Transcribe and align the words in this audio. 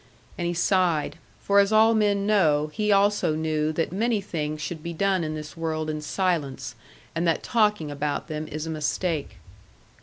And 0.35 0.47
he 0.47 0.55
sighed. 0.55 1.17
For 1.41 1.59
as 1.59 1.71
all 1.71 1.93
men 1.93 2.25
know, 2.25 2.71
he 2.73 2.91
also 2.91 3.35
knew 3.35 3.71
that 3.73 3.91
many 3.91 4.19
things 4.19 4.59
should 4.59 4.81
be 4.81 4.93
done 4.93 5.23
in 5.23 5.35
this 5.35 5.55
world 5.55 5.91
in 5.91 6.01
silence, 6.01 6.73
and 7.13 7.27
that 7.27 7.43
talking 7.43 7.91
about 7.91 8.27
them 8.27 8.47
is 8.47 8.65
a 8.65 8.71
mistake. 8.71 9.37